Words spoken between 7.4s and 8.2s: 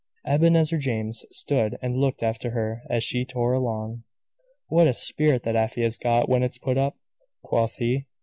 quoth he.